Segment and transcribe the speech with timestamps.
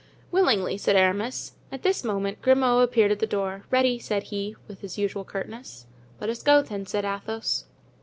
[0.31, 1.51] "Willingly," said Aramis.
[1.71, 3.65] At this moment Grimaud appeared at the door.
[3.69, 5.85] "Ready," said he, with his usual curtness.
[6.19, 7.65] "Let us go, then," said Athos.